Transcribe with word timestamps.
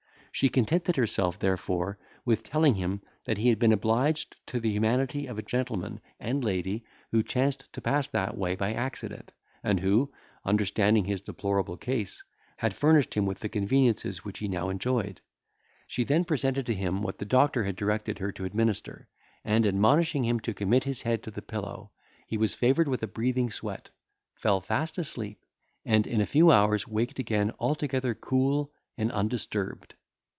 She 0.33 0.47
contented 0.47 0.95
herself, 0.95 1.37
therefore, 1.37 1.99
with 2.23 2.41
telling 2.41 2.75
him, 2.75 3.01
that 3.25 3.37
he 3.37 3.49
had 3.49 3.59
been 3.59 3.73
obliged 3.73 4.37
to 4.47 4.61
the 4.61 4.69
humanity 4.71 5.27
of 5.27 5.37
a 5.37 5.41
gentleman 5.43 5.99
and 6.21 6.41
lady, 6.41 6.85
who 7.11 7.21
chanced 7.21 7.71
to 7.73 7.81
pass 7.81 8.07
that 8.07 8.37
way 8.37 8.55
by 8.55 8.71
accident, 8.73 9.33
and 9.61 9.81
who, 9.81 10.11
understanding 10.45 11.03
his 11.03 11.19
deplorable 11.19 11.75
case, 11.75 12.23
had 12.55 12.73
furnished 12.73 13.13
him 13.13 13.25
with 13.25 13.39
the 13.39 13.49
conveniences 13.49 14.23
which 14.23 14.39
he 14.39 14.47
now 14.47 14.69
enjoyed. 14.69 15.19
She 15.85 16.05
then 16.05 16.23
presented 16.23 16.65
to 16.67 16.73
him 16.73 17.01
what 17.01 17.17
the 17.17 17.25
doctor 17.25 17.65
had 17.65 17.75
directed 17.75 18.17
her 18.19 18.31
to 18.31 18.45
administer, 18.45 19.09
and, 19.43 19.65
admonishing 19.67 20.23
him 20.23 20.39
to 20.39 20.53
commit 20.53 20.85
his 20.85 21.01
head 21.01 21.23
to 21.23 21.31
the 21.31 21.41
pillow, 21.41 21.91
he 22.25 22.37
was 22.37 22.55
favoured 22.55 22.87
with 22.87 23.03
a 23.03 23.07
breathing 23.07 23.51
sweat, 23.51 23.89
fell 24.35 24.61
fast 24.61 24.97
asleep, 24.97 25.43
and 25.85 26.07
in 26.07 26.21
a 26.21 26.25
few 26.25 26.51
hours 26.51 26.87
waked 26.87 27.19
again 27.19 27.51
altogether 27.59 28.15
cool 28.15 28.71
and 28.97 29.11
undisturbed. 29.11 29.93